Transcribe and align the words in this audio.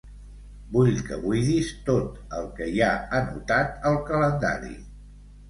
Vull 0.77 0.87
que 1.09 1.17
buidis 1.25 1.69
tot 1.89 2.33
el 2.39 2.49
que 2.57 2.71
hi 2.73 2.81
ha 2.87 2.91
anotat 3.19 3.87
al 3.93 4.01
calendari. 4.11 4.75